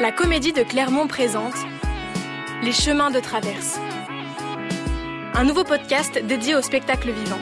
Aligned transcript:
La 0.00 0.12
comédie 0.12 0.52
de 0.52 0.62
Clermont 0.62 1.08
présente 1.08 1.56
Les 2.62 2.70
chemins 2.70 3.10
de 3.10 3.18
traverse. 3.18 3.80
Un 5.34 5.42
nouveau 5.42 5.64
podcast 5.64 6.24
dédié 6.24 6.54
au 6.54 6.62
spectacle 6.62 7.10
vivant. 7.10 7.40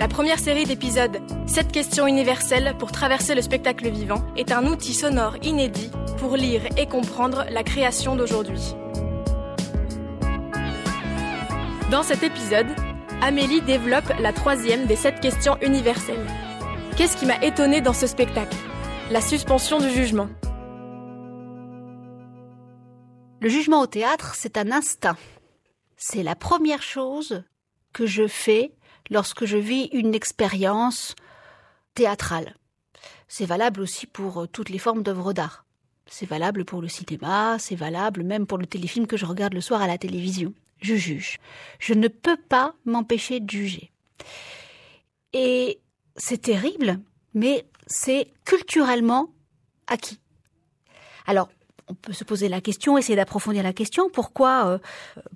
La 0.00 0.08
première 0.08 0.40
série 0.40 0.64
d'épisodes 0.64 1.18
7 1.46 1.70
questions 1.70 2.08
universelles 2.08 2.74
pour 2.80 2.90
traverser 2.90 3.36
le 3.36 3.42
spectacle 3.42 3.88
vivant 3.90 4.24
est 4.36 4.50
un 4.50 4.66
outil 4.66 4.92
sonore 4.92 5.36
inédit 5.44 5.92
pour 6.18 6.36
lire 6.36 6.62
et 6.76 6.86
comprendre 6.86 7.46
la 7.48 7.62
création 7.62 8.16
d'aujourd'hui. 8.16 8.74
Dans 11.92 12.02
cet 12.02 12.24
épisode, 12.24 12.74
Amélie 13.22 13.60
développe 13.60 14.12
la 14.18 14.32
troisième 14.32 14.86
des 14.86 14.96
7 14.96 15.20
questions 15.20 15.56
universelles. 15.62 16.26
Qu'est-ce 16.96 17.16
qui 17.16 17.26
m'a 17.26 17.40
étonné 17.40 17.80
dans 17.80 17.92
ce 17.92 18.08
spectacle? 18.08 18.56
La 19.10 19.20
suspension 19.20 19.78
du 19.78 19.90
jugement. 19.90 20.28
Le 23.40 23.48
jugement 23.48 23.82
au 23.82 23.86
théâtre, 23.86 24.34
c'est 24.34 24.56
un 24.56 24.72
instinct. 24.72 25.18
C'est 25.96 26.22
la 26.22 26.34
première 26.34 26.82
chose 26.82 27.44
que 27.92 28.06
je 28.06 28.26
fais 28.26 28.72
lorsque 29.10 29.44
je 29.44 29.58
vis 29.58 29.90
une 29.92 30.14
expérience 30.14 31.14
théâtrale. 31.94 32.56
C'est 33.28 33.44
valable 33.44 33.82
aussi 33.82 34.06
pour 34.06 34.42
euh, 34.42 34.46
toutes 34.46 34.70
les 34.70 34.78
formes 34.78 35.02
d'œuvres 35.02 35.32
d'art. 35.32 35.66
C'est 36.06 36.26
valable 36.26 36.64
pour 36.64 36.80
le 36.80 36.88
cinéma, 36.88 37.58
c'est 37.58 37.74
valable 37.74 38.22
même 38.22 38.46
pour 38.46 38.58
le 38.58 38.66
téléfilm 38.66 39.06
que 39.06 39.16
je 39.16 39.26
regarde 39.26 39.54
le 39.54 39.60
soir 39.60 39.82
à 39.82 39.86
la 39.86 39.98
télévision. 39.98 40.54
Je 40.80 40.94
juge. 40.94 41.38
Je 41.78 41.94
ne 41.94 42.08
peux 42.08 42.36
pas 42.36 42.74
m'empêcher 42.84 43.40
de 43.40 43.50
juger. 43.50 43.92
Et 45.32 45.80
c'est 46.16 46.42
terrible, 46.42 47.00
mais 47.34 47.66
c'est 47.86 48.32
culturellement 48.44 49.28
acquis. 49.86 50.18
Alors, 51.26 51.48
on 51.88 51.94
peut 51.94 52.12
se 52.12 52.24
poser 52.24 52.48
la 52.48 52.60
question, 52.60 52.96
essayer 52.96 53.16
d'approfondir 53.16 53.62
la 53.62 53.72
question, 53.72 54.08
pourquoi, 54.08 54.66
euh, 54.66 54.78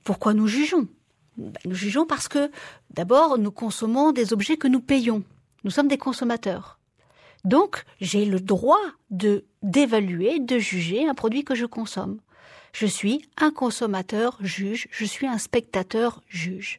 pourquoi 0.05 0.34
nous 0.34 0.47
jugeons? 0.47 0.89
Ben, 1.36 1.53
Nous 1.64 1.75
jugeons 1.75 2.06
parce 2.06 2.28
que, 2.28 2.50
d'abord, 2.91 3.39
nous 3.39 3.53
consommons 3.53 4.12
des 4.12 4.33
objets 4.33 4.56
que 4.56 4.69
nous 4.69 4.81
payons. 4.81 5.25
Nous 5.64 5.70
sommes 5.70 5.89
des 5.89 5.98
consommateurs. 5.98 6.78
Donc, 7.45 7.84
j'ai 8.00 8.25
le 8.25 8.41
droit 8.41 8.80
de 9.11 9.45
d'évaluer, 9.62 10.39
de 10.39 10.58
juger 10.58 11.08
un 11.08 11.14
produit 11.14 11.45
que 11.45 11.55
je 11.55 11.67
consomme. 11.67 12.20
Je 12.73 12.86
suis 12.86 13.28
un 13.36 13.51
consommateur 13.51 14.39
juge, 14.41 14.86
je 14.91 15.05
suis 15.05 15.27
un 15.27 15.39
spectateur 15.39 16.23
juge. 16.28 16.78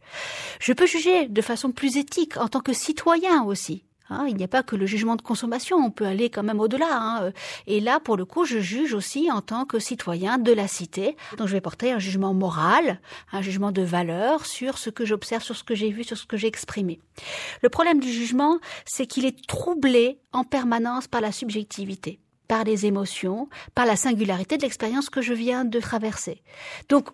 Je 0.60 0.72
peux 0.72 0.86
juger 0.86 1.28
de 1.28 1.42
façon 1.42 1.72
plus 1.72 1.98
éthique 1.98 2.38
en 2.38 2.48
tant 2.48 2.62
que 2.62 2.74
citoyen 2.74 3.44
aussi. 3.44 3.84
Hein, 4.10 4.26
il 4.28 4.36
n'y 4.36 4.44
a 4.44 4.48
pas 4.48 4.64
que 4.64 4.76
le 4.76 4.86
jugement 4.86 5.16
de 5.16 5.22
consommation, 5.22 5.78
on 5.78 5.92
peut 5.92 6.06
aller 6.06 6.30
quand 6.30 6.44
même 6.44 6.60
au-delà. 6.60 6.88
Hein. 6.92 7.32
Et 7.68 7.80
là, 7.80 8.00
pour 8.00 8.18
le 8.18 8.26
coup, 8.26 8.46
je 8.46 8.60
juge 8.60 8.94
aussi 8.94 9.32
en 9.32 9.42
tant 9.42 9.66
que 9.66 9.80
citoyen 9.80 10.38
de 10.38 10.52
la 10.52 10.68
cité. 10.68 11.16
Donc 11.38 11.48
je 11.48 11.54
vais 11.54 11.62
porter 11.62 11.92
un 11.92 12.00
jugement 12.00 12.34
moral, 12.34 13.00
un 13.32 13.42
jugement 13.42 13.72
de 13.72 13.82
valeur 13.82 14.46
sur 14.46 14.78
ce 14.78 14.90
que 14.90 15.06
j'observe, 15.06 15.44
sur 15.44 15.56
ce 15.56 15.64
que 15.64 15.76
j'ai 15.76 15.92
vu, 15.92 16.04
sur 16.04 16.18
ce 16.18 16.26
que 16.26 16.38
j'ai 16.38 16.48
exprimé. 16.48 17.00
Le 17.62 17.70
problème 17.70 18.00
du 18.00 18.12
jugement, 18.12 18.60
c'est 18.86 19.06
qu'il 19.06 19.26
est 19.26 19.48
troublé 19.48 20.20
en 20.32 20.44
permanence 20.44 21.08
par 21.08 21.22
la 21.22 21.32
subjectivité 21.32 22.20
par 22.48 22.64
les 22.64 22.88
émotions, 22.88 23.48
par 23.76 23.86
la 23.86 23.96
singularité 23.96 24.58
de 24.58 24.64
l'expérience 24.64 25.12
que 25.12 25.22
je 25.22 25.36
viens 25.36 25.66
de 25.66 25.80
traverser. 25.80 26.42
Donc, 26.90 27.10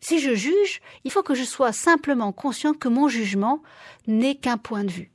si 0.00 0.18
je 0.18 0.34
juge, 0.34 0.80
il 1.04 1.10
faut 1.10 1.22
que 1.22 1.34
je 1.34 1.44
sois 1.44 1.72
simplement 1.72 2.32
conscient 2.32 2.72
que 2.72 2.88
mon 2.88 3.06
jugement 3.06 3.62
n'est 4.06 4.36
qu'un 4.36 4.56
point 4.56 4.84
de 4.84 4.90
vue 4.90 5.12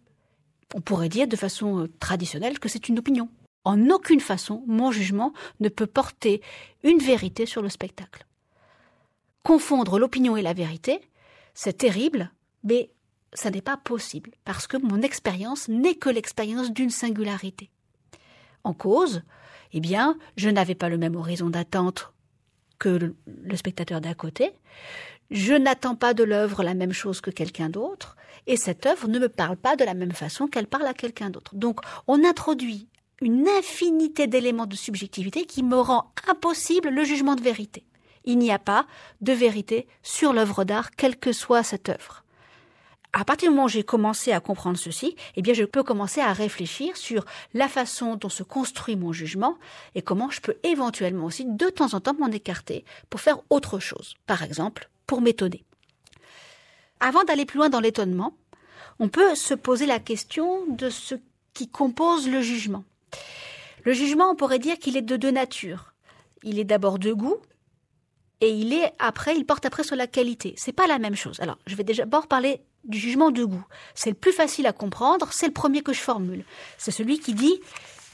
on 0.73 0.81
pourrait 0.81 1.09
dire 1.09 1.27
de 1.27 1.35
façon 1.35 1.83
euh, 1.83 1.87
traditionnelle 1.99 2.59
que 2.59 2.69
c'est 2.69 2.89
une 2.89 2.99
opinion. 2.99 3.29
En 3.63 3.89
aucune 3.89 4.19
façon, 4.19 4.63
mon 4.67 4.91
jugement 4.91 5.33
ne 5.59 5.69
peut 5.69 5.87
porter 5.87 6.41
une 6.83 6.99
vérité 6.99 7.45
sur 7.45 7.61
le 7.61 7.69
spectacle. 7.69 8.25
Confondre 9.43 9.99
l'opinion 9.99 10.37
et 10.37 10.41
la 10.41 10.53
vérité, 10.53 11.01
c'est 11.53 11.77
terrible, 11.77 12.31
mais 12.63 12.91
ça 13.33 13.51
n'est 13.51 13.61
pas 13.61 13.77
possible, 13.77 14.31
parce 14.43 14.67
que 14.67 14.77
mon 14.77 15.01
expérience 15.01 15.67
n'est 15.67 15.95
que 15.95 16.09
l'expérience 16.09 16.71
d'une 16.71 16.89
singularité. 16.89 17.69
En 18.63 18.73
cause, 18.73 19.23
eh 19.73 19.79
bien, 19.79 20.17
je 20.37 20.49
n'avais 20.49 20.75
pas 20.75 20.89
le 20.89 20.97
même 20.97 21.15
horizon 21.15 21.49
d'attente 21.49 22.13
que 22.79 22.89
le, 22.89 23.15
le 23.25 23.55
spectateur 23.55 24.01
d'à 24.01 24.13
côté, 24.13 24.51
je 25.31 25.53
n'attends 25.53 25.95
pas 25.95 26.13
de 26.13 26.23
l'œuvre 26.23 26.63
la 26.63 26.73
même 26.73 26.93
chose 26.93 27.21
que 27.21 27.31
quelqu'un 27.31 27.69
d'autre, 27.69 28.15
et 28.47 28.57
cette 28.57 28.85
œuvre 28.85 29.07
ne 29.07 29.19
me 29.19 29.29
parle 29.29 29.57
pas 29.57 29.75
de 29.75 29.83
la 29.83 29.93
même 29.93 30.11
façon 30.11 30.47
qu'elle 30.47 30.67
parle 30.67 30.87
à 30.87 30.93
quelqu'un 30.93 31.29
d'autre. 31.29 31.55
Donc, 31.55 31.79
on 32.07 32.23
introduit 32.23 32.87
une 33.21 33.47
infinité 33.47 34.27
d'éléments 34.27 34.65
de 34.65 34.75
subjectivité 34.75 35.45
qui 35.45 35.63
me 35.63 35.79
rend 35.79 36.11
impossible 36.27 36.89
le 36.89 37.03
jugement 37.03 37.35
de 37.35 37.41
vérité. 37.41 37.85
Il 38.25 38.37
n'y 38.37 38.51
a 38.51 38.59
pas 38.59 38.87
de 39.21 39.33
vérité 39.33 39.87
sur 40.03 40.33
l'œuvre 40.33 40.63
d'art, 40.63 40.91
quelle 40.91 41.17
que 41.17 41.31
soit 41.31 41.63
cette 41.63 41.89
œuvre. 41.89 42.23
À 43.17 43.23
partir 43.23 43.49
du 43.49 43.55
moment 43.55 43.67
où 43.67 43.69
j'ai 43.69 43.83
commencé 43.83 44.33
à 44.33 44.41
comprendre 44.41 44.77
ceci, 44.77 45.15
eh 45.37 45.41
bien, 45.41 45.53
je 45.53 45.63
peux 45.63 45.83
commencer 45.83 46.19
à 46.19 46.33
réfléchir 46.33 46.97
sur 46.97 47.23
la 47.53 47.69
façon 47.69 48.17
dont 48.17 48.27
se 48.27 48.43
construit 48.43 48.97
mon 48.97 49.13
jugement 49.13 49.57
et 49.93 50.01
comment 50.01 50.29
je 50.29 50.41
peux 50.41 50.57
éventuellement 50.63 51.25
aussi 51.25 51.45
de 51.45 51.69
temps 51.69 51.93
en 51.93 52.01
temps 52.01 52.15
m'en 52.19 52.27
écarter 52.27 52.83
pour 53.09 53.21
faire 53.21 53.37
autre 53.49 53.79
chose. 53.79 54.15
Par 54.27 54.43
exemple, 54.43 54.89
pour 55.07 55.21
m'étonner. 55.21 55.63
Avant 56.99 57.23
d'aller 57.23 57.45
plus 57.45 57.57
loin 57.57 57.69
dans 57.69 57.79
l'étonnement, 57.79 58.35
on 58.99 59.09
peut 59.09 59.35
se 59.35 59.53
poser 59.53 59.85
la 59.85 59.99
question 59.99 60.65
de 60.67 60.89
ce 60.89 61.15
qui 61.53 61.67
compose 61.67 62.29
le 62.29 62.41
jugement. 62.41 62.83
Le 63.83 63.93
jugement, 63.93 64.31
on 64.31 64.35
pourrait 64.35 64.59
dire 64.59 64.79
qu'il 64.79 64.97
est 64.97 65.01
de 65.01 65.15
deux 65.15 65.31
natures. 65.31 65.93
Il 66.43 66.59
est 66.59 66.63
d'abord 66.63 66.99
de 66.99 67.13
goût 67.13 67.37
et 68.41 68.49
il 68.49 68.73
est 68.73 68.93
après, 68.99 69.35
il 69.35 69.45
porte 69.45 69.65
après 69.65 69.83
sur 69.83 69.95
la 69.95 70.07
qualité. 70.07 70.53
C'est 70.57 70.73
pas 70.73 70.87
la 70.87 70.99
même 70.99 71.15
chose. 71.15 71.39
Alors, 71.39 71.57
je 71.65 71.75
vais 71.75 71.83
d'abord 71.83 72.27
parler 72.27 72.61
du 72.83 72.97
jugement 72.97 73.31
de 73.31 73.43
goût. 73.43 73.65
C'est 73.93 74.09
le 74.11 74.15
plus 74.15 74.33
facile 74.33 74.67
à 74.67 74.73
comprendre, 74.73 75.29
c'est 75.31 75.47
le 75.47 75.53
premier 75.53 75.81
que 75.81 75.93
je 75.93 75.99
formule. 75.99 76.45
C'est 76.77 76.91
celui 76.91 77.19
qui 77.19 77.33
dit 77.33 77.59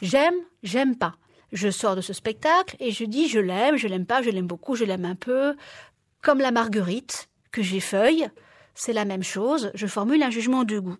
j'aime, 0.01 0.35
j'aime 0.63 0.95
pas. 0.95 1.15
Je 1.51 1.69
sors 1.69 1.95
de 1.95 2.01
ce 2.01 2.13
spectacle 2.13 2.77
et 2.79 2.91
je 2.91 3.03
dis 3.03 3.27
je 3.27 3.39
l'aime, 3.39 3.75
je 3.75 3.87
l'aime 3.87 4.05
pas, 4.05 4.21
je 4.21 4.29
l'aime 4.29 4.47
beaucoup, 4.47 4.75
je 4.75 4.85
l'aime 4.85 5.05
un 5.05 5.15
peu, 5.15 5.55
comme 6.21 6.39
la 6.39 6.51
marguerite 6.51 7.29
que 7.51 7.61
j'effeuille, 7.61 8.29
c'est 8.75 8.93
la 8.93 9.05
même 9.05 9.23
chose, 9.23 9.71
je 9.73 9.87
formule 9.87 10.23
un 10.23 10.29
jugement 10.29 10.63
de 10.63 10.79
goût. 10.79 10.97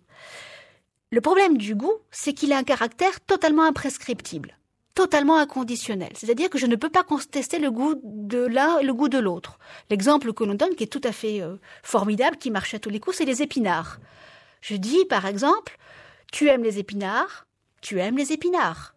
Le 1.10 1.20
problème 1.20 1.58
du 1.58 1.74
goût, 1.74 1.92
c'est 2.10 2.32
qu'il 2.32 2.52
a 2.52 2.56
un 2.56 2.64
caractère 2.64 3.20
totalement 3.20 3.64
imprescriptible, 3.64 4.56
totalement 4.94 5.36
inconditionnel. 5.36 6.12
C'est-à-dire 6.14 6.48
que 6.48 6.58
je 6.58 6.66
ne 6.66 6.76
peux 6.76 6.88
pas 6.88 7.02
contester 7.02 7.58
le 7.58 7.70
goût 7.70 8.00
de 8.02 8.38
l'un 8.38 8.78
et 8.78 8.84
le 8.84 8.94
goût 8.94 9.10
de 9.10 9.18
l'autre. 9.18 9.58
L'exemple 9.90 10.32
que 10.32 10.44
l'on 10.44 10.54
donne, 10.54 10.74
qui 10.74 10.84
est 10.84 10.86
tout 10.86 11.02
à 11.04 11.12
fait 11.12 11.42
euh, 11.42 11.56
formidable, 11.82 12.38
qui 12.38 12.50
marche 12.50 12.72
à 12.72 12.78
tous 12.78 12.88
les 12.88 12.98
coups, 12.98 13.18
c'est 13.18 13.26
les 13.26 13.42
épinards. 13.42 13.98
Je 14.62 14.76
dis, 14.76 15.04
par 15.04 15.26
exemple, 15.26 15.76
tu 16.32 16.48
aimes 16.48 16.64
les 16.64 16.78
épinards, 16.78 17.46
tu 17.82 18.00
aimes 18.00 18.16
les 18.16 18.32
épinards. 18.32 18.94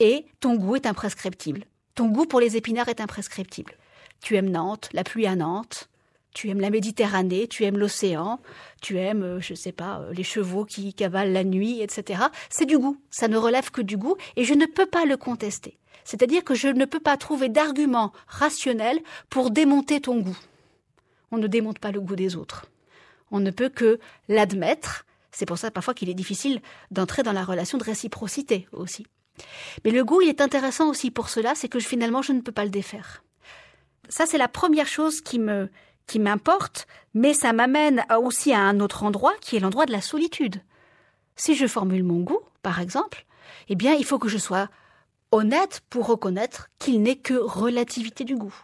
Et 0.00 0.26
ton 0.40 0.56
goût 0.56 0.76
est 0.76 0.86
imprescriptible. 0.86 1.64
Ton 1.94 2.08
goût 2.08 2.26
pour 2.26 2.40
les 2.40 2.58
épinards 2.58 2.88
est 2.88 3.00
imprescriptible. 3.00 3.78
Tu 4.20 4.36
aimes 4.36 4.50
Nantes, 4.50 4.90
la 4.92 5.04
pluie 5.04 5.26
à 5.26 5.36
Nantes, 5.36 5.88
tu 6.34 6.50
aimes 6.50 6.60
la 6.60 6.70
Méditerranée, 6.70 7.46
tu 7.48 7.64
aimes 7.64 7.78
l'océan, 7.78 8.40
tu 8.82 8.98
aimes, 8.98 9.22
euh, 9.22 9.40
je 9.40 9.52
ne 9.52 9.56
sais 9.56 9.72
pas, 9.72 10.00
euh, 10.00 10.12
les 10.12 10.24
chevaux 10.24 10.64
qui 10.64 10.92
cavalent 10.92 11.32
la 11.32 11.44
nuit, 11.44 11.80
etc. 11.80 12.24
C'est 12.50 12.66
du 12.66 12.76
goût, 12.76 13.00
ça 13.10 13.28
ne 13.28 13.38
relève 13.38 13.70
que 13.70 13.80
du 13.80 13.96
goût, 13.96 14.16
et 14.36 14.44
je 14.44 14.52
ne 14.52 14.66
peux 14.66 14.86
pas 14.86 15.06
le 15.06 15.16
contester. 15.16 15.78
C'est-à-dire 16.04 16.44
que 16.44 16.54
je 16.54 16.68
ne 16.68 16.84
peux 16.84 17.00
pas 17.00 17.16
trouver 17.16 17.48
d'argument 17.48 18.12
rationnel 18.26 19.00
pour 19.30 19.50
démonter 19.50 20.00
ton 20.00 20.20
goût. 20.20 20.36
On 21.30 21.38
ne 21.38 21.46
démonte 21.46 21.78
pas 21.78 21.92
le 21.92 22.00
goût 22.00 22.16
des 22.16 22.36
autres. 22.36 22.66
On 23.30 23.40
ne 23.40 23.50
peut 23.50 23.70
que 23.70 23.98
l'admettre. 24.28 25.06
C'est 25.30 25.46
pour 25.46 25.56
ça 25.56 25.70
parfois 25.70 25.94
qu'il 25.94 26.10
est 26.10 26.14
difficile 26.14 26.60
d'entrer 26.90 27.22
dans 27.22 27.32
la 27.32 27.44
relation 27.44 27.78
de 27.78 27.84
réciprocité 27.84 28.68
aussi. 28.72 29.06
Mais 29.84 29.90
le 29.90 30.04
goût, 30.04 30.20
il 30.20 30.28
est 30.28 30.40
intéressant 30.40 30.90
aussi 30.90 31.10
pour 31.10 31.28
cela, 31.28 31.54
c'est 31.54 31.68
que 31.68 31.80
finalement 31.80 32.22
je 32.22 32.32
ne 32.32 32.40
peux 32.40 32.52
pas 32.52 32.64
le 32.64 32.70
défaire. 32.70 33.24
Ça, 34.08 34.26
c'est 34.26 34.38
la 34.38 34.48
première 34.48 34.86
chose 34.86 35.22
qui 35.22 35.38
me, 35.38 35.70
qui 36.06 36.18
m'importe, 36.18 36.86
mais 37.14 37.34
ça 37.34 37.52
m'amène 37.52 38.04
aussi 38.20 38.52
à 38.52 38.60
un 38.60 38.80
autre 38.80 39.04
endroit 39.04 39.34
qui 39.40 39.56
est 39.56 39.60
l'endroit 39.60 39.86
de 39.86 39.92
la 39.92 40.00
solitude. 40.00 40.60
Si 41.36 41.54
je 41.54 41.66
formule 41.66 42.04
mon 42.04 42.20
goût, 42.20 42.40
par 42.62 42.80
exemple, 42.80 43.26
eh 43.68 43.74
bien, 43.74 43.94
il 43.94 44.04
faut 44.04 44.18
que 44.18 44.28
je 44.28 44.38
sois 44.38 44.68
honnête 45.32 45.82
pour 45.90 46.06
reconnaître 46.06 46.68
qu'il 46.78 47.02
n'est 47.02 47.16
que 47.16 47.34
relativité 47.34 48.24
du 48.24 48.36
goût 48.36 48.54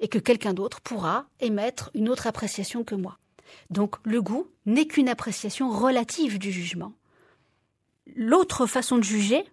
et 0.00 0.08
que 0.08 0.18
quelqu'un 0.18 0.52
d'autre 0.52 0.80
pourra 0.80 1.26
émettre 1.40 1.90
une 1.94 2.08
autre 2.08 2.26
appréciation 2.26 2.84
que 2.84 2.94
moi. 2.94 3.18
Donc 3.70 3.96
le 4.04 4.20
goût 4.20 4.48
n'est 4.66 4.86
qu'une 4.86 5.08
appréciation 5.08 5.70
relative 5.70 6.38
du 6.38 6.52
jugement. 6.52 6.92
L'autre 8.14 8.66
façon 8.66 8.98
de 8.98 9.02
juger, 9.02 9.44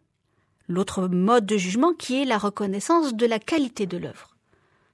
l'autre 0.67 1.07
mode 1.07 1.45
de 1.45 1.57
jugement 1.57 1.93
qui 1.93 2.21
est 2.21 2.25
la 2.25 2.37
reconnaissance 2.37 3.13
de 3.13 3.25
la 3.25 3.39
qualité 3.39 3.85
de 3.85 3.97
l'œuvre. 3.97 4.30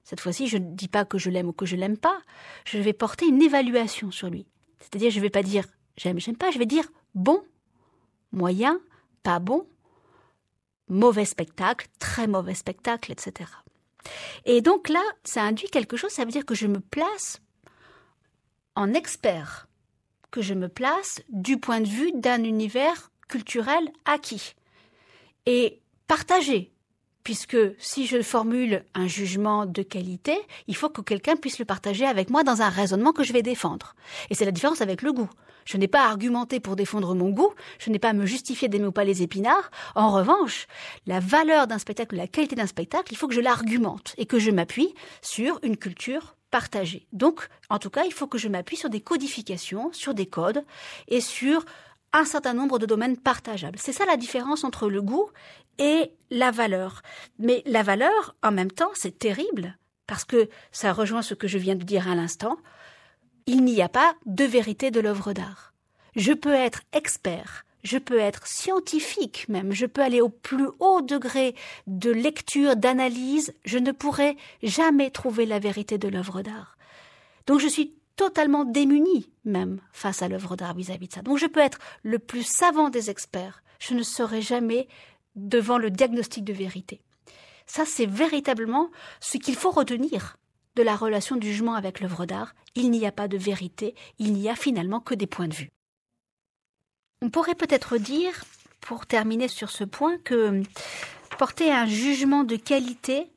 Cette 0.08 0.20
fois-ci, 0.20 0.48
je 0.48 0.56
ne 0.56 0.70
dis 0.74 0.88
pas 0.88 1.04
que 1.04 1.18
je 1.18 1.28
l'aime 1.28 1.48
ou 1.48 1.52
que 1.52 1.66
je 1.66 1.76
l'aime 1.76 1.98
pas. 1.98 2.18
Je 2.64 2.78
vais 2.78 2.94
porter 2.94 3.26
une 3.26 3.42
évaluation 3.42 4.10
sur 4.10 4.30
lui. 4.30 4.46
C'est-à-dire, 4.78 5.10
je 5.10 5.18
ne 5.18 5.20
vais 5.22 5.28
pas 5.28 5.42
dire 5.42 5.66
j'aime, 5.98 6.18
j'aime 6.18 6.38
pas. 6.38 6.50
Je 6.50 6.58
vais 6.58 6.64
dire 6.64 6.88
bon, 7.14 7.42
moyen, 8.32 8.80
pas 9.22 9.38
bon, 9.38 9.68
mauvais 10.88 11.26
spectacle, 11.26 11.88
très 11.98 12.26
mauvais 12.26 12.54
spectacle, 12.54 13.12
etc. 13.12 13.50
Et 14.46 14.62
donc 14.62 14.88
là, 14.88 15.02
ça 15.24 15.42
induit 15.42 15.68
quelque 15.68 15.98
chose, 15.98 16.10
ça 16.10 16.24
veut 16.24 16.30
dire 16.30 16.46
que 16.46 16.54
je 16.54 16.66
me 16.66 16.80
place 16.80 17.42
en 18.76 18.94
expert, 18.94 19.68
que 20.30 20.40
je 20.40 20.54
me 20.54 20.70
place 20.70 21.20
du 21.28 21.58
point 21.58 21.82
de 21.82 21.88
vue 21.88 22.12
d'un 22.14 22.44
univers 22.44 23.10
culturel 23.28 23.92
acquis 24.06 24.54
et 25.44 25.82
partagé, 26.06 26.72
puisque 27.28 27.58
si 27.76 28.06
je 28.06 28.22
formule 28.22 28.86
un 28.94 29.06
jugement 29.06 29.66
de 29.66 29.82
qualité, 29.82 30.34
il 30.66 30.74
faut 30.74 30.88
que 30.88 31.02
quelqu'un 31.02 31.36
puisse 31.36 31.58
le 31.58 31.66
partager 31.66 32.06
avec 32.06 32.30
moi 32.30 32.42
dans 32.42 32.62
un 32.62 32.70
raisonnement 32.70 33.12
que 33.12 33.22
je 33.22 33.34
vais 33.34 33.42
défendre. 33.42 33.94
Et 34.30 34.34
c'est 34.34 34.46
la 34.46 34.50
différence 34.50 34.80
avec 34.80 35.02
le 35.02 35.12
goût. 35.12 35.28
Je 35.66 35.76
n'ai 35.76 35.88
pas 35.88 36.06
à 36.06 36.08
argumenter 36.08 36.58
pour 36.58 36.74
défendre 36.74 37.14
mon 37.14 37.28
goût, 37.28 37.52
je 37.80 37.90
n'ai 37.90 37.98
pas 37.98 38.08
à 38.08 38.12
me 38.14 38.24
justifier 38.24 38.68
d'aimer 38.68 38.86
ou 38.86 38.92
pas 38.92 39.04
les 39.04 39.20
épinards. 39.22 39.70
En 39.94 40.10
revanche, 40.10 40.68
la 41.06 41.20
valeur 41.20 41.66
d'un 41.66 41.78
spectacle, 41.78 42.16
la 42.16 42.28
qualité 42.28 42.56
d'un 42.56 42.66
spectacle, 42.66 43.12
il 43.12 43.16
faut 43.18 43.28
que 43.28 43.34
je 43.34 43.42
l'argumente 43.42 44.14
et 44.16 44.24
que 44.24 44.38
je 44.38 44.50
m'appuie 44.50 44.94
sur 45.20 45.60
une 45.62 45.76
culture 45.76 46.34
partagée. 46.50 47.06
Donc, 47.12 47.46
en 47.68 47.78
tout 47.78 47.90
cas, 47.90 48.04
il 48.06 48.12
faut 48.14 48.26
que 48.26 48.38
je 48.38 48.48
m'appuie 48.48 48.78
sur 48.78 48.88
des 48.88 49.02
codifications, 49.02 49.92
sur 49.92 50.14
des 50.14 50.24
codes 50.24 50.64
et 51.08 51.20
sur 51.20 51.66
un 52.12 52.24
certain 52.24 52.54
nombre 52.54 52.78
de 52.78 52.86
domaines 52.86 53.16
partageables. 53.16 53.78
C'est 53.78 53.92
ça 53.92 54.06
la 54.06 54.16
différence 54.16 54.64
entre 54.64 54.88
le 54.88 55.02
goût 55.02 55.28
et 55.78 56.12
la 56.30 56.50
valeur. 56.50 57.02
Mais 57.38 57.62
la 57.66 57.82
valeur, 57.82 58.34
en 58.42 58.52
même 58.52 58.72
temps, 58.72 58.90
c'est 58.94 59.18
terrible 59.18 59.76
parce 60.06 60.24
que 60.24 60.48
ça 60.72 60.92
rejoint 60.92 61.22
ce 61.22 61.34
que 61.34 61.46
je 61.48 61.58
viens 61.58 61.76
de 61.76 61.84
dire 61.84 62.08
à 62.08 62.14
l'instant 62.14 62.58
il 63.48 63.64
n'y 63.64 63.80
a 63.80 63.88
pas 63.88 64.14
de 64.26 64.44
vérité 64.44 64.90
de 64.90 65.00
l'œuvre 65.00 65.32
d'art. 65.32 65.72
Je 66.16 66.34
peux 66.34 66.52
être 66.52 66.82
expert, 66.92 67.64
je 67.82 67.96
peux 67.96 68.18
être 68.18 68.46
scientifique 68.46 69.48
même, 69.48 69.72
je 69.72 69.86
peux 69.86 70.02
aller 70.02 70.20
au 70.20 70.28
plus 70.28 70.68
haut 70.80 71.00
degré 71.00 71.54
de 71.86 72.10
lecture, 72.10 72.76
d'analyse, 72.76 73.54
je 73.64 73.78
ne 73.78 73.90
pourrai 73.90 74.36
jamais 74.62 75.10
trouver 75.10 75.46
la 75.46 75.58
vérité 75.58 75.96
de 75.96 76.08
l'œuvre 76.08 76.42
d'art. 76.42 76.76
Donc 77.46 77.60
je 77.60 77.68
suis 77.68 77.94
totalement 78.18 78.64
démuni 78.64 79.30
même 79.44 79.80
face 79.92 80.22
à 80.22 80.28
l'œuvre 80.28 80.56
d'art 80.56 80.74
vis-à-vis 80.74 81.08
de 81.08 81.14
ça. 81.14 81.22
Donc 81.22 81.38
je 81.38 81.46
peux 81.46 81.60
être 81.60 81.78
le 82.02 82.18
plus 82.18 82.42
savant 82.42 82.90
des 82.90 83.10
experts, 83.10 83.62
je 83.78 83.94
ne 83.94 84.02
serai 84.02 84.42
jamais 84.42 84.88
devant 85.36 85.78
le 85.78 85.90
diagnostic 85.90 86.44
de 86.44 86.52
vérité. 86.52 87.00
Ça, 87.66 87.84
c'est 87.86 88.06
véritablement 88.06 88.90
ce 89.20 89.38
qu'il 89.38 89.54
faut 89.54 89.70
retenir 89.70 90.36
de 90.74 90.82
la 90.82 90.96
relation 90.96 91.36
du 91.36 91.48
jugement 91.48 91.74
avec 91.74 92.00
l'œuvre 92.00 92.26
d'art, 92.26 92.54
il 92.74 92.90
n'y 92.90 93.06
a 93.06 93.12
pas 93.12 93.28
de 93.28 93.38
vérité, 93.38 93.94
il 94.18 94.32
n'y 94.32 94.48
a 94.48 94.56
finalement 94.56 95.00
que 95.00 95.14
des 95.14 95.26
points 95.26 95.48
de 95.48 95.54
vue. 95.54 95.70
On 97.22 97.30
pourrait 97.30 97.54
peut-être 97.54 97.98
dire, 97.98 98.44
pour 98.80 99.06
terminer 99.06 99.48
sur 99.48 99.70
ce 99.70 99.84
point, 99.84 100.18
que 100.18 100.62
porter 101.36 101.70
un 101.70 101.86
jugement 101.86 102.44
de 102.44 102.56
qualité 102.56 103.30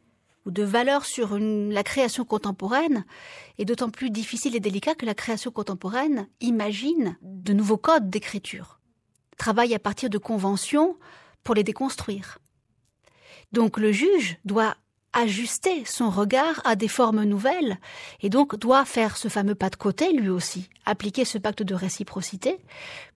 ou 0.45 0.51
de 0.51 0.63
valeur 0.63 1.05
sur 1.05 1.37
la 1.39 1.83
création 1.83 2.25
contemporaine 2.25 3.05
est 3.57 3.65
d'autant 3.65 3.89
plus 3.89 4.09
difficile 4.09 4.55
et 4.55 4.59
délicat 4.59 4.95
que 4.95 5.05
la 5.05 5.13
création 5.13 5.51
contemporaine 5.51 6.27
imagine 6.39 7.17
de 7.21 7.53
nouveaux 7.53 7.77
codes 7.77 8.09
d'écriture, 8.09 8.79
travaille 9.37 9.75
à 9.75 9.79
partir 9.79 10.09
de 10.09 10.17
conventions 10.17 10.97
pour 11.43 11.55
les 11.55 11.63
déconstruire. 11.63 12.39
Donc 13.51 13.77
le 13.77 13.91
juge 13.91 14.37
doit 14.45 14.75
ajuster 15.13 15.83
son 15.85 16.09
regard 16.09 16.61
à 16.63 16.75
des 16.75 16.87
formes 16.87 17.23
nouvelles 17.23 17.77
et 18.21 18.29
donc 18.29 18.55
doit 18.55 18.85
faire 18.85 19.17
ce 19.17 19.27
fameux 19.27 19.55
pas 19.55 19.69
de 19.69 19.75
côté 19.75 20.13
lui 20.13 20.29
aussi, 20.29 20.69
appliquer 20.85 21.25
ce 21.25 21.37
pacte 21.37 21.63
de 21.63 21.75
réciprocité 21.75 22.57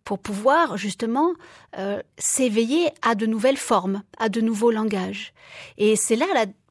pour 0.03 0.19
pouvoir 0.19 0.77
justement 0.77 1.33
euh, 1.77 2.01
s'éveiller 2.17 2.89
à 3.01 3.15
de 3.15 3.25
nouvelles 3.25 3.57
formes, 3.57 4.03
à 4.19 4.29
de 4.29 4.41
nouveaux 4.41 4.71
langages. 4.71 5.33
Et 5.77 5.95
c'est 5.95 6.17
là 6.17 6.25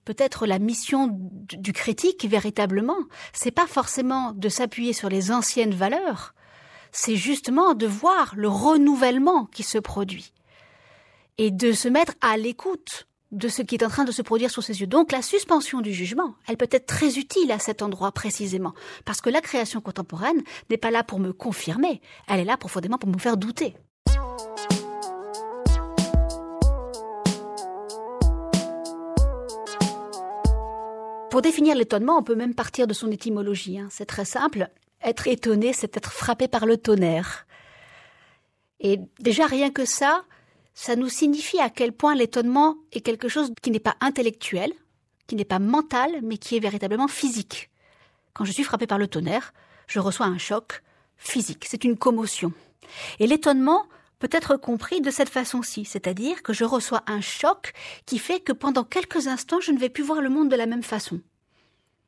peut-être 0.04 0.46
la 0.46 0.58
mission 0.58 1.08
du 1.10 1.72
critique 1.72 2.24
véritablement. 2.24 2.98
C'est 3.32 3.50
pas 3.50 3.66
forcément 3.66 4.32
de 4.32 4.48
s'appuyer 4.48 4.92
sur 4.92 5.08
les 5.08 5.30
anciennes 5.30 5.74
valeurs, 5.74 6.34
c'est 6.92 7.16
justement 7.16 7.74
de 7.74 7.86
voir 7.86 8.34
le 8.36 8.48
renouvellement 8.48 9.46
qui 9.46 9.62
se 9.62 9.78
produit 9.78 10.32
et 11.38 11.50
de 11.50 11.72
se 11.72 11.88
mettre 11.88 12.14
à 12.20 12.36
l'écoute 12.36 13.08
de 13.32 13.48
ce 13.48 13.62
qui 13.62 13.74
est 13.74 13.84
en 13.84 13.88
train 13.88 14.04
de 14.04 14.12
se 14.12 14.22
produire 14.22 14.50
sous 14.50 14.62
ses 14.62 14.80
yeux. 14.80 14.86
Donc 14.86 15.10
la 15.10 15.20
suspension 15.20 15.80
du 15.80 15.92
jugement, 15.92 16.36
elle 16.46 16.56
peut 16.56 16.68
être 16.70 16.86
très 16.86 17.18
utile 17.18 17.50
à 17.50 17.58
cet 17.58 17.82
endroit 17.82 18.12
précisément, 18.12 18.74
parce 19.04 19.20
que 19.20 19.30
la 19.30 19.40
création 19.40 19.80
contemporaine 19.80 20.42
n'est 20.70 20.76
pas 20.76 20.92
là 20.92 21.02
pour 21.02 21.18
me 21.18 21.32
confirmer, 21.32 22.00
elle 22.28 22.40
est 22.40 22.44
là 22.44 22.56
profondément 22.56 22.98
pour 22.98 23.10
me 23.10 23.18
faire 23.18 23.36
douter. 23.36 23.74
Pour 31.34 31.42
définir 31.42 31.75
l'étonnement, 31.75 32.16
on 32.16 32.22
peut 32.22 32.36
même 32.36 32.54
partir 32.54 32.86
de 32.86 32.94
son 32.94 33.10
étymologie. 33.10 33.81
Hein. 33.81 33.88
C'est 33.90 34.06
très 34.06 34.25
simple. 34.25 34.69
Être 35.02 35.26
étonné, 35.26 35.72
c'est 35.72 35.96
être 35.96 36.12
frappé 36.12 36.46
par 36.46 36.64
le 36.64 36.76
tonnerre. 36.76 37.44
Et 38.78 39.00
déjà 39.19 39.46
rien 39.46 39.72
que 39.72 39.84
ça, 39.84 40.22
ça 40.75 40.94
nous 40.94 41.08
signifie 41.08 41.58
à 41.58 41.70
quel 41.70 41.90
point 41.90 42.14
l'étonnement 42.14 42.76
est 42.92 43.00
quelque 43.00 43.26
chose 43.26 43.50
qui 43.62 43.72
n'est 43.72 43.81
pas 43.81 43.96
intellectuel, 44.00 44.72
qui 45.26 45.34
n'est 45.34 45.44
pas 45.44 45.58
mental, 45.58 46.20
mais 46.22 46.38
qui 46.38 46.56
est 46.56 46.60
véritablement 46.60 47.08
physique. 47.08 47.69
Quand 48.32 48.44
je 48.44 48.52
suis 48.52 48.62
frappé 48.62 48.86
par 48.86 48.98
le 48.98 49.08
tonnerre, 49.08 49.52
je 49.88 49.98
reçois 49.98 50.26
un 50.26 50.38
choc 50.38 50.84
physique, 51.16 51.64
c'est 51.69 51.82
une 51.82 51.96
commotion. 51.96 52.52
Et 53.19 53.26
l'étonnement 53.26 53.86
peut 54.26 54.38
être 54.38 54.56
compris 54.56 55.02
de 55.02 55.10
cette 55.10 55.28
façon-ci, 55.28 55.84
c'est-à-dire 55.84 56.42
que 56.42 56.54
je 56.54 56.64
reçois 56.64 57.02
un 57.06 57.20
choc 57.20 57.74
qui 58.06 58.18
fait 58.18 58.40
que 58.40 58.52
pendant 58.52 58.82
quelques 58.82 59.26
instants, 59.26 59.60
je 59.60 59.70
ne 59.70 59.78
vais 59.78 59.90
plus 59.90 60.02
voir 60.02 60.22
le 60.22 60.30
monde 60.30 60.50
de 60.50 60.56
la 60.56 60.64
même 60.64 60.82
façon. 60.82 61.20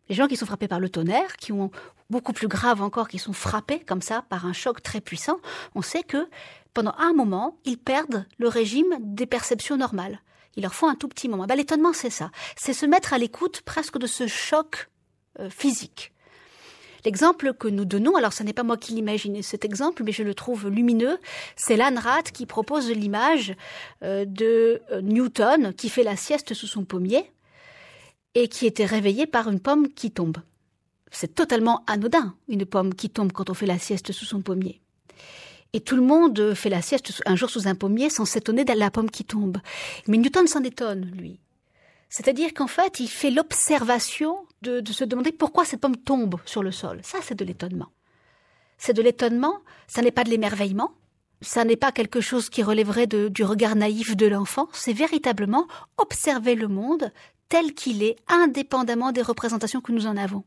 Les 0.09 0.15
gens 0.15 0.27
qui 0.27 0.39
sont 0.39 0.47
frappés 0.47 0.67
par 0.67 0.81
le 0.81 0.89
tonnerre, 0.89 1.37
qui 1.37 1.53
ont 1.53 1.71
beaucoup 2.09 2.33
plus 2.33 2.49
grave 2.49 2.81
encore, 2.81 3.09
qui 3.09 3.19
sont 3.19 3.35
frappés 3.35 3.81
comme 3.81 4.01
ça 4.01 4.23
par 4.31 4.47
un 4.47 4.55
choc 4.55 4.83
très 4.83 5.03
puissant, 5.03 5.41
on 5.75 5.83
sait 5.83 6.05
que 6.05 6.27
pendant 6.73 6.95
un 6.97 7.13
moment, 7.13 7.59
ils 7.67 7.77
perdent 7.77 8.25
le 8.39 8.49
régime 8.49 8.97
des 8.99 9.27
perceptions 9.27 9.77
normales. 9.77 10.23
Il 10.57 10.63
leur 10.63 10.75
faut 10.75 10.87
un 10.87 10.95
tout 10.95 11.09
petit 11.09 11.29
moment. 11.29 11.45
Bah, 11.45 11.55
l'étonnement, 11.55 11.93
c'est 11.93 12.09
ça. 12.09 12.31
C'est 12.57 12.73
se 12.73 12.87
mettre 12.87 13.13
à 13.13 13.19
l'écoute 13.19 13.61
presque 13.61 13.99
de 13.99 14.07
ce 14.07 14.27
choc 14.27 14.89
euh, 15.39 15.51
physique. 15.51 16.15
L'exemple 17.07 17.55
que 17.55 17.69
nous 17.69 17.85
donnons, 17.85 18.17
alors 18.17 18.33
ce 18.33 18.43
n'est 18.43 18.53
pas 18.53 18.65
moi 18.65 18.77
qui 18.77 18.93
l'imaginais 18.93 19.41
cet 19.41 19.65
exemple, 19.65 20.03
mais 20.03 20.11
je 20.11 20.25
le 20.25 20.35
trouve 20.35 20.69
lumineux, 20.69 21.19
c'est 21.55 21.77
l'Anrat 21.77 22.25
qui 22.25 22.47
propose 22.47 22.91
l'image 22.91 23.55
euh, 24.03 24.25
de 24.25 24.83
euh, 24.91 25.03
Newton 25.03 25.73
qui 25.73 25.89
fait 25.89 26.03
la 26.03 26.17
sieste 26.17 26.53
sous 26.53 26.67
son 26.67 26.85
pommier 26.85 27.31
et 28.35 28.49
qui 28.49 28.67
était 28.67 28.85
réveillé 28.85 29.29
par 29.29 29.49
une 29.49 29.61
pomme 29.61 29.87
qui 29.89 30.11
tombe. 30.11 30.39
C'est 31.13 31.33
totalement 31.33 31.85
anodin, 31.87 32.35
une 32.49 32.67
pomme 32.67 32.93
qui 32.93 33.09
tombe 33.09 33.31
quand 33.31 33.51
on 33.51 33.55
fait 33.55 33.67
la 33.67 33.79
sieste 33.79 34.11
sous 34.11 34.25
son 34.25 34.43
pommier. 34.43 34.81
Et 35.75 35.81
tout 35.83 35.95
le 35.95 36.03
monde 36.03 36.55
fait 36.55 36.71
la 36.71 36.83
sieste 36.83 37.23
un 37.25 37.37
jour 37.37 37.51
sous 37.51 37.69
un 37.69 37.77
pommier 37.77 38.11
sans 38.11 38.25
s'étonner 38.25 38.65
de 38.65 38.73
la 38.73 38.91
pomme 38.91 39.13
qui 39.13 39.25
tombe. 39.25 39.59
Mais 40.09 40.17
Newton 40.17 40.49
s'en 40.49 40.65
étonne, 40.65 41.09
lui. 41.15 41.39
C'est-à-dire 42.09 42.55
qu'en 42.55 42.67
fait, 42.67 43.01
il 43.01 43.09
fait 43.09 43.31
l'observation 43.31 44.47
de, 44.63 44.83
se 44.93 45.05
demander 45.05 45.33
pourquoi 45.33 45.65
cette 45.65 45.81
pomme 45.81 45.97
tombe 45.97 46.37
sur 46.45 46.63
le 46.63 46.73
sol. 46.73 47.01
Ça, 47.03 47.19
c'est 47.23 47.35
de 47.35 47.45
l'étonnement. 47.45 47.91
C'est 48.79 48.93
de 48.93 49.03
l'étonnement, 49.03 49.59
ça 49.87 50.03
n'est 50.03 50.11
pas 50.11 50.25
de 50.25 50.31
l'émerveillement, 50.31 50.93
ça 51.41 51.65
n'est 51.65 51.77
pas 51.77 51.93
quelque 51.93 52.21
chose 52.21 52.51
qui 52.51 52.63
relèverait 52.63 53.07
du 53.07 53.45
regard 53.45 53.77
naïf 53.77 54.17
de 54.17 54.27
l'enfant, 54.27 54.69
c'est 54.73 54.93
véritablement 54.93 55.67
observer 55.97 56.55
le 56.55 56.69
monde 56.69 57.11
tel 57.49 57.75
qu'il 57.75 58.03
est, 58.03 58.17
indépendamment 58.29 59.13
des 59.13 59.23
représentations 59.23 59.81
que 59.81 59.93
nous 59.93 60.07
en 60.07 60.17
avons. 60.17 60.45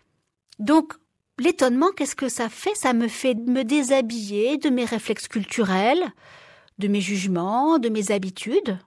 Donc, 0.59 0.93
l'étonnement, 1.39 1.91
qu'est-ce 1.95 2.15
que 2.15 2.29
ça 2.29 2.49
fait? 2.49 2.75
Ça 2.75 2.93
me 2.93 3.07
fait 3.07 3.35
me 3.35 3.63
déshabiller 3.63 4.57
de 4.57 4.69
mes 4.69 4.85
réflexes 4.85 5.27
culturels, 5.27 6.11
de 6.77 6.87
mes 6.87 7.01
jugements, 7.01 7.79
de 7.79 7.89
mes 7.89 8.11
habitudes. 8.11 8.77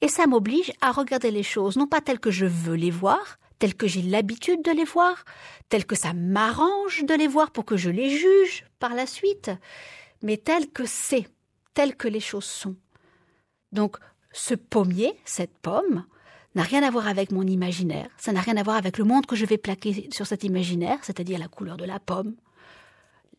Et 0.00 0.08
ça 0.08 0.26
m'oblige 0.26 0.72
à 0.80 0.92
regarder 0.92 1.30
les 1.30 1.42
choses, 1.42 1.76
non 1.76 1.86
pas 1.86 2.00
telles 2.00 2.20
que 2.20 2.30
je 2.30 2.46
veux 2.46 2.74
les 2.74 2.90
voir, 2.90 3.38
telles 3.58 3.74
que 3.74 3.86
j'ai 3.86 4.02
l'habitude 4.02 4.62
de 4.62 4.70
les 4.70 4.84
voir, 4.84 5.24
telles 5.68 5.86
que 5.86 5.96
ça 5.96 6.12
m'arrange 6.12 7.04
de 7.04 7.14
les 7.14 7.28
voir 7.28 7.50
pour 7.50 7.64
que 7.64 7.76
je 7.76 7.90
les 7.90 8.10
juge 8.10 8.64
par 8.78 8.94
la 8.94 9.06
suite, 9.06 9.50
mais 10.22 10.36
telles 10.36 10.70
que 10.70 10.84
c'est, 10.84 11.26
telles 11.74 11.96
que 11.96 12.08
les 12.08 12.20
choses 12.20 12.44
sont. 12.44 12.76
Donc, 13.72 13.96
ce 14.32 14.54
pommier, 14.54 15.14
cette 15.24 15.56
pomme, 15.58 16.04
n'a 16.54 16.62
rien 16.62 16.82
à 16.82 16.90
voir 16.90 17.06
avec 17.06 17.32
mon 17.32 17.42
imaginaire, 17.42 18.08
ça 18.16 18.32
n'a 18.32 18.40
rien 18.40 18.56
à 18.56 18.62
voir 18.62 18.76
avec 18.76 18.96
le 18.96 19.04
monde 19.04 19.26
que 19.26 19.36
je 19.36 19.44
vais 19.44 19.58
plaquer 19.58 20.08
sur 20.10 20.26
cet 20.26 20.42
imaginaire, 20.42 20.98
c'est-à-dire 21.02 21.38
la 21.38 21.48
couleur 21.48 21.76
de 21.76 21.84
la 21.84 22.00
pomme, 22.00 22.34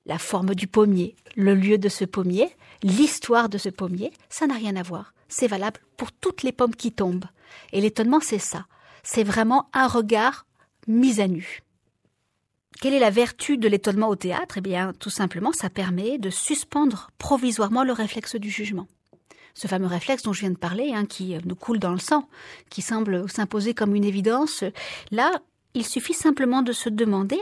la 0.05 0.19
forme 0.19 0.53
du 0.53 0.67
pommier, 0.67 1.15
le 1.35 1.55
lieu 1.55 1.77
de 1.79 1.89
ce 1.89 2.05
pommier, 2.05 2.49
l'histoire 2.83 3.49
de 3.49 3.57
ce 3.57 3.69
pommier, 3.69 4.11
ça 4.29 4.45
n'a 4.45 4.53
rien 4.53 4.75
à 4.75 4.83
voir. 4.83 5.13
C'est 5.29 5.48
valable 5.48 5.79
pour 5.98 6.12
toutes 6.12 6.43
les 6.43 6.51
pommes 6.51 6.75
qui 6.75 6.91
tombent. 6.91 7.25
Et 7.74 7.81
l'étonnement, 7.81 8.19
c'est 8.19 8.39
ça. 8.39 8.65
C'est 9.03 9.24
vraiment 9.24 9.69
un 9.74 9.88
regard 9.88 10.46
mis 10.88 11.22
à 11.22 11.27
nu. 11.27 11.62
Quelle 12.79 12.93
est 12.93 13.00
la 13.00 13.10
vertu 13.10 13.57
de 13.57 13.67
l'étonnement 13.67 14.10
au 14.10 14.15
théâtre? 14.15 14.57
Eh 14.57 14.62
bien, 14.62 14.93
tout 14.93 15.10
simplement, 15.10 15.51
ça 15.51 15.69
permet 15.69 16.17
de 16.17 16.29
suspendre 16.29 17.10
provisoirement 17.17 17.84
le 17.84 17.93
réflexe 17.93 18.36
du 18.36 18.50
jugement 18.50 18.88
ce 19.57 19.67
fameux 19.67 19.88
réflexe 19.88 20.22
dont 20.22 20.34
je 20.34 20.41
viens 20.41 20.51
de 20.51 20.57
parler, 20.57 20.93
hein, 20.93 21.05
qui 21.05 21.36
nous 21.46 21.55
coule 21.55 21.79
dans 21.79 21.91
le 21.91 21.98
sang, 21.98 22.29
qui 22.69 22.84
semble 22.84 23.27
s'imposer 23.27 23.74
comme 23.74 23.96
une 23.96 24.03
évidence, 24.03 24.63
là, 25.10 25.31
il 25.74 25.86
suffit 25.86 26.13
simplement 26.13 26.62
de 26.62 26.72
se 26.72 26.89
demander 26.89 27.39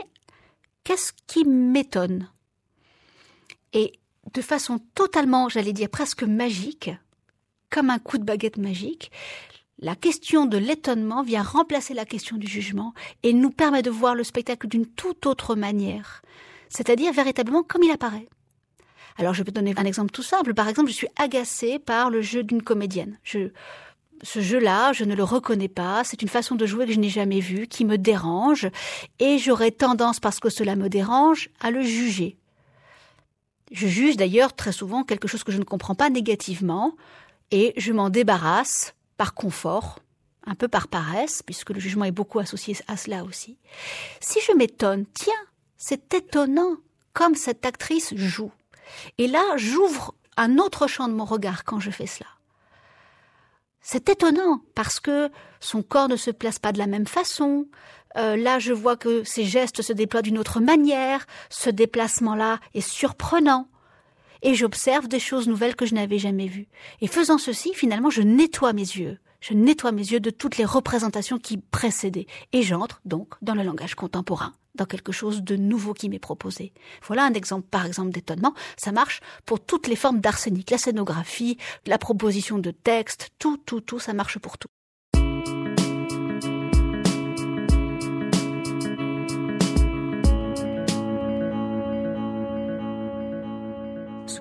qu'est-ce 0.82 1.12
qui 1.26 1.44
m'étonne? 1.44 2.30
Et 3.74 3.92
de 4.32 4.40
façon 4.40 4.78
totalement, 4.94 5.50
j'allais 5.50 5.74
dire 5.74 5.90
presque 5.90 6.22
magique, 6.22 6.90
comme 7.70 7.90
un 7.90 7.98
coup 7.98 8.18
de 8.18 8.24
baguette 8.24 8.58
magique, 8.58 9.10
la 9.78 9.94
question 9.94 10.46
de 10.46 10.56
l'étonnement 10.56 11.22
vient 11.22 11.42
remplacer 11.42 11.92
la 11.92 12.06
question 12.06 12.36
du 12.36 12.46
jugement 12.46 12.94
et 13.22 13.32
nous 13.32 13.50
permet 13.50 13.82
de 13.82 13.90
voir 13.90 14.14
le 14.14 14.24
spectacle 14.24 14.68
d'une 14.68 14.86
toute 14.86 15.26
autre 15.26 15.54
manière, 15.54 16.22
c'est-à-dire 16.68 17.12
véritablement 17.12 17.62
comme 17.62 17.82
il 17.82 17.90
apparaît. 17.90 18.28
Alors 19.18 19.34
je 19.34 19.42
peux 19.42 19.52
donner 19.52 19.74
un 19.76 19.84
exemple 19.84 20.12
tout 20.12 20.22
simple. 20.22 20.54
Par 20.54 20.68
exemple, 20.68 20.90
je 20.90 20.94
suis 20.94 21.08
agacée 21.18 21.78
par 21.78 22.10
le 22.10 22.22
jeu 22.22 22.42
d'une 22.42 22.62
comédienne. 22.62 23.18
Ce 23.24 24.40
jeu-là, 24.40 24.94
je 24.94 25.04
ne 25.04 25.14
le 25.14 25.24
reconnais 25.24 25.68
pas, 25.68 26.04
c'est 26.04 26.22
une 26.22 26.28
façon 26.28 26.54
de 26.54 26.64
jouer 26.64 26.86
que 26.86 26.92
je 26.92 26.98
n'ai 26.98 27.10
jamais 27.10 27.40
vue, 27.40 27.66
qui 27.66 27.84
me 27.84 27.98
dérange, 27.98 28.68
et 29.18 29.36
j'aurais 29.36 29.72
tendance, 29.72 30.20
parce 30.20 30.40
que 30.40 30.48
cela 30.48 30.74
me 30.74 30.88
dérange, 30.88 31.50
à 31.60 31.70
le 31.70 31.82
juger. 31.82 32.38
Je 33.72 33.86
juge 33.86 34.16
d'ailleurs 34.16 34.54
très 34.54 34.72
souvent 34.72 35.02
quelque 35.02 35.28
chose 35.28 35.44
que 35.44 35.52
je 35.52 35.58
ne 35.58 35.64
comprends 35.64 35.94
pas 35.94 36.08
négativement, 36.08 36.94
et 37.50 37.72
je 37.76 37.92
m'en 37.92 38.10
débarrasse 38.10 38.94
par 39.16 39.34
confort, 39.34 40.00
un 40.46 40.54
peu 40.54 40.68
par 40.68 40.88
paresse, 40.88 41.42
puisque 41.42 41.70
le 41.70 41.80
jugement 41.80 42.04
est 42.04 42.12
beaucoup 42.12 42.38
associé 42.38 42.76
à 42.88 42.96
cela 42.96 43.24
aussi. 43.24 43.58
Si 44.20 44.40
je 44.46 44.52
m'étonne, 44.52 45.06
tiens, 45.14 45.32
c'est 45.76 46.14
étonnant 46.14 46.76
comme 47.12 47.34
cette 47.34 47.64
actrice 47.66 48.14
joue. 48.14 48.52
Et 49.18 49.26
là, 49.26 49.42
j'ouvre 49.56 50.14
un 50.36 50.58
autre 50.58 50.86
champ 50.86 51.08
de 51.08 51.14
mon 51.14 51.24
regard 51.24 51.64
quand 51.64 51.80
je 51.80 51.90
fais 51.90 52.06
cela. 52.06 52.28
C'est 53.80 54.08
étonnant 54.08 54.60
parce 54.74 55.00
que 55.00 55.30
son 55.60 55.82
corps 55.82 56.08
ne 56.08 56.16
se 56.16 56.30
place 56.30 56.58
pas 56.58 56.72
de 56.72 56.78
la 56.78 56.86
même 56.86 57.06
façon. 57.06 57.66
Euh, 58.16 58.36
là, 58.36 58.58
je 58.58 58.72
vois 58.72 58.96
que 58.96 59.22
ses 59.24 59.44
gestes 59.44 59.82
se 59.82 59.92
déploient 59.92 60.22
d'une 60.22 60.38
autre 60.38 60.60
manière. 60.60 61.26
Ce 61.50 61.70
déplacement-là 61.70 62.58
est 62.74 62.80
surprenant 62.80 63.68
et 64.42 64.54
j'observe 64.54 65.08
des 65.08 65.20
choses 65.20 65.48
nouvelles 65.48 65.76
que 65.76 65.86
je 65.86 65.94
n'avais 65.94 66.18
jamais 66.18 66.46
vues. 66.46 66.68
Et 67.00 67.06
faisant 67.06 67.38
ceci, 67.38 67.72
finalement, 67.74 68.10
je 68.10 68.22
nettoie 68.22 68.72
mes 68.72 68.80
yeux. 68.80 69.18
Je 69.40 69.54
nettoie 69.54 69.92
mes 69.92 70.02
yeux 70.02 70.20
de 70.20 70.30
toutes 70.30 70.56
les 70.56 70.64
représentations 70.64 71.38
qui 71.38 71.58
précédaient. 71.58 72.26
Et 72.52 72.62
j'entre 72.62 73.00
donc 73.04 73.34
dans 73.42 73.54
le 73.54 73.62
langage 73.62 73.94
contemporain, 73.94 74.54
dans 74.74 74.86
quelque 74.86 75.12
chose 75.12 75.42
de 75.42 75.56
nouveau 75.56 75.94
qui 75.94 76.08
m'est 76.08 76.18
proposé. 76.18 76.72
Voilà 77.06 77.24
un 77.24 77.32
exemple, 77.32 77.68
par 77.70 77.86
exemple, 77.86 78.10
d'étonnement. 78.10 78.54
Ça 78.76 78.92
marche 78.92 79.20
pour 79.44 79.60
toutes 79.60 79.88
les 79.88 79.96
formes 79.96 80.20
d'arsenic, 80.20 80.70
la 80.70 80.78
scénographie, 80.78 81.58
la 81.86 81.98
proposition 81.98 82.58
de 82.58 82.70
texte, 82.70 83.30
tout, 83.38 83.58
tout, 83.58 83.80
tout, 83.80 83.98
ça 83.98 84.14
marche 84.14 84.38
pour 84.38 84.58
tout. 84.58 84.68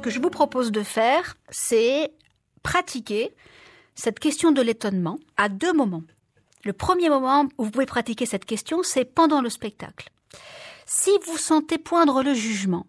Que 0.06 0.12
je 0.12 0.20
vous 0.20 0.30
propose 0.30 0.72
de 0.72 0.84
faire, 0.84 1.36
c'est 1.50 2.14
pratiquer 2.62 3.34
cette 3.96 4.20
question 4.20 4.52
de 4.52 4.62
l'étonnement 4.62 5.18
à 5.36 5.50
deux 5.50 5.74
moments. 5.74 6.04
Le 6.64 6.74
premier 6.74 7.10
moment 7.10 7.46
où 7.58 7.64
vous 7.64 7.72
pouvez 7.72 7.88
pratiquer 7.88 8.28
cette 8.28 8.46
question, 8.46 8.84
c'est 8.84 9.04
pendant 9.04 9.42
le 9.42 9.50
spectacle. 9.50 10.12
Si 10.86 11.10
vous 11.26 11.40
sentez 11.40 11.80
poindre 11.80 12.22
le 12.22 12.36
jugement, 12.36 12.86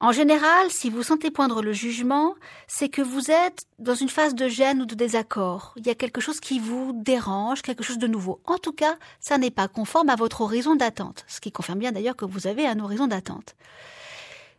en 0.00 0.10
général, 0.10 0.70
si 0.70 0.88
vous 0.88 1.02
sentez 1.02 1.30
poindre 1.30 1.60
le 1.60 1.74
jugement, 1.74 2.34
c'est 2.66 2.88
que 2.88 3.02
vous 3.02 3.30
êtes 3.30 3.66
dans 3.78 3.94
une 3.94 4.08
phase 4.08 4.34
de 4.34 4.48
gêne 4.48 4.80
ou 4.80 4.86
de 4.86 4.94
désaccord. 4.94 5.74
Il 5.76 5.86
y 5.86 5.90
a 5.90 5.94
quelque 5.94 6.22
chose 6.22 6.40
qui 6.40 6.60
vous 6.60 6.92
dérange, 6.94 7.60
quelque 7.60 7.84
chose 7.84 7.98
de 7.98 8.06
nouveau. 8.06 8.40
En 8.46 8.56
tout 8.56 8.72
cas, 8.72 8.96
ça 9.20 9.36
n'est 9.36 9.50
pas 9.50 9.68
conforme 9.68 10.08
à 10.08 10.16
votre 10.16 10.40
horizon 10.40 10.76
d'attente, 10.76 11.26
ce 11.28 11.42
qui 11.42 11.52
confirme 11.52 11.80
bien 11.80 11.92
d'ailleurs 11.92 12.16
que 12.16 12.24
vous 12.24 12.46
avez 12.46 12.66
un 12.66 12.80
horizon 12.80 13.06
d'attente 13.06 13.54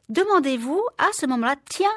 demandez-vous 0.09 0.81
à 0.97 1.07
ce 1.13 1.25
moment-là, 1.25 1.55
tiens, 1.69 1.89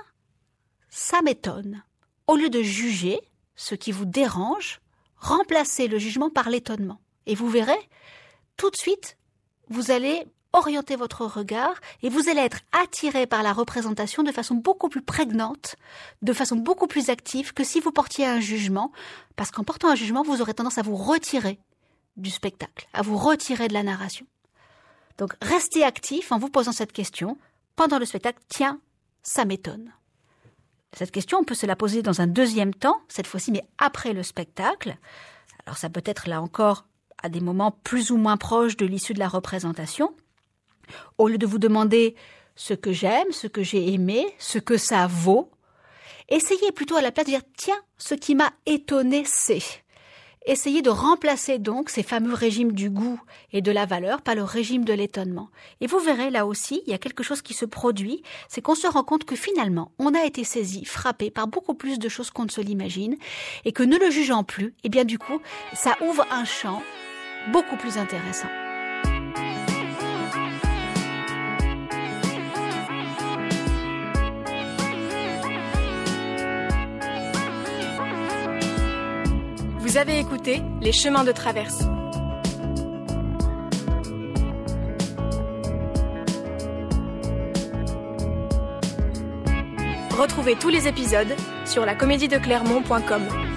ça 0.89 1.23
m'étonne. 1.23 1.83
Au 2.27 2.37
lieu 2.37 2.51
de 2.51 2.63
juger 2.63 3.21
ce 3.57 3.75
qui 3.75 3.93
vous 3.93 4.05
dérange, 4.05 4.81
remplacez 5.17 5.89
le 5.89 5.99
jugement 5.99 6.31
par 6.31 6.51
l'étonnement. 6.51 7.01
Et 7.27 7.35
vous 7.35 7.49
verrez, 7.49 7.79
tout 8.57 8.71
de 8.71 8.77
suite, 8.77 9.17
vous 9.69 9.91
allez 9.91 10.27
orienter 10.53 10.97
votre 10.97 11.25
regard 11.25 11.75
et 12.03 12.09
vous 12.09 12.29
allez 12.29 12.41
être 12.41 12.61
attiré 12.73 13.27
par 13.27 13.43
la 13.43 13.53
représentation 13.53 14.23
de 14.23 14.33
façon 14.33 14.57
beaucoup 14.57 14.89
plus 14.89 15.03
prégnante, 15.03 15.77
de 16.23 16.33
façon 16.33 16.57
beaucoup 16.57 16.87
plus 16.87 17.09
active 17.09 17.53
que 17.53 17.65
si 17.65 17.81
vous 17.81 17.93
portiez 17.93 18.27
un 18.27 18.41
jugement, 18.41 18.91
parce 19.37 19.51
qu'en 19.51 19.65
portant 19.65 19.91
un 19.91 19.95
jugement, 19.95 20.23
vous 20.23 20.41
aurez 20.43 20.55
tendance 20.55 20.79
à 20.79 20.83
vous 20.83 20.97
retirer 20.97 21.61
du 22.17 22.31
spectacle, 22.31 22.89
à 22.93 23.03
vous 23.03 23.17
retirer 23.17 23.69
de 23.69 23.75
la 23.75 23.83
narration. 23.83 24.27
Donc 25.19 25.35
restez 25.43 25.85
actif 25.85 26.33
en 26.33 26.39
vous 26.39 26.49
posant 26.49 26.73
cette 26.73 26.93
question 26.93 27.39
pendant 27.81 27.99
le 27.99 28.05
spectacle, 28.05 28.43
tiens, 28.51 28.79
ça 29.23 29.47
m'étonne. 29.47 29.91
Cette 30.93 31.13
question, 31.13 31.39
on 31.39 31.45
peut 31.45 31.55
se 31.55 31.65
la 31.65 31.77
poser 31.77 32.03
dans 32.03 32.21
un 32.21 32.27
deuxième 32.27 32.75
temps, 32.75 33.01
cette 33.09 33.27
fois-ci, 33.27 33.53
mais 33.53 33.65
après 33.79 34.13
le 34.13 34.23
spectacle. 34.23 34.99
Alors 35.65 35.79
ça 35.79 35.89
peut 35.89 36.03
être 36.05 36.29
là 36.29 36.43
encore 36.43 36.85
à 37.23 37.31
des 37.31 37.41
moments 37.41 37.71
plus 37.71 38.11
ou 38.11 38.19
moins 38.19 38.37
proches 38.37 38.77
de 38.77 38.85
l'issue 38.85 39.15
de 39.15 39.19
la 39.19 39.29
représentation. 39.29 40.15
Au 41.17 41.27
lieu 41.27 41.39
de 41.39 41.47
vous 41.47 41.59
demander 41.59 42.17
ce 42.55 42.75
que 42.75 42.93
j'aime, 42.93 43.33
ce 43.33 43.47
que 43.47 43.63
j'ai 43.63 43.95
aimé, 43.95 44.27
ce 44.39 44.59
que 44.59 44.77
ça 44.77 45.07
vaut, 45.07 45.51
essayez 46.29 46.73
plutôt 46.73 46.97
à 46.97 47.01
la 47.01 47.13
place 47.13 47.25
de 47.25 47.31
dire 47.31 47.43
tiens, 47.57 47.81
ce 47.97 48.15
qui 48.15 48.35
m'a 48.35 48.53
étonné, 48.67 49.25
c'est. 49.25 49.63
Essayez 50.47 50.81
de 50.81 50.89
remplacer 50.89 51.59
donc 51.59 51.91
ces 51.91 52.03
fameux 52.03 52.33
régimes 52.33 52.73
du 52.73 52.89
goût 52.89 53.21
et 53.53 53.61
de 53.61 53.71
la 53.71 53.85
valeur 53.85 54.23
par 54.23 54.35
le 54.35 54.43
régime 54.43 54.87
de 54.87 54.95
l'étonnement. 54.95 55.51
Et 55.83 55.87
vous 55.87 55.99
verrez 55.99 56.31
là 56.31 56.47
aussi, 56.47 56.83
il 56.87 56.91
y 56.91 56.95
a 56.95 56.99
quelque 56.99 57.23
chose 57.23 57.43
qui 57.43 57.53
se 57.53 57.67
produit, 57.67 58.23
c'est 58.49 58.63
qu'on 58.63 58.75
se 58.75 58.87
rend 58.87 59.05
compte 59.05 59.25
que 59.25 59.37
finalement, 59.37 59.93
on 59.99 60.15
a 60.15 60.25
été 60.25 60.43
saisi, 60.45 60.87
frappé 60.87 61.31
par 61.31 61.47
beaucoup 61.47 61.75
plus 61.75 61.99
de 61.99 62.09
choses 62.09 62.31
qu'on 62.31 62.47
ne 62.47 62.51
se 62.51 62.63
l'imagine, 62.63 63.17
et 63.67 63.73
que 63.73 63.83
ne 63.83 63.99
le 63.99 64.11
jugeant 64.11 64.43
plus, 64.43 64.69
et 64.69 64.75
eh 64.85 64.89
bien 64.89 65.05
du 65.05 65.19
coup, 65.19 65.41
ça 65.75 65.97
ouvre 66.01 66.27
un 66.31 66.47
champ 66.47 66.83
beaucoup 67.53 67.77
plus 67.77 67.99
intéressant. 67.99 68.49
Vous 79.91 79.97
avez 79.97 80.21
écouté 80.21 80.63
Les 80.81 80.93
chemins 80.93 81.25
de 81.25 81.33
traverse. 81.33 81.83
Retrouvez 90.17 90.55
tous 90.55 90.69
les 90.69 90.87
épisodes 90.87 91.35
sur 91.67 91.85
la 91.85 91.97
comédie 91.97 92.29
de 92.29 92.39
Clermont.com. 92.39 93.50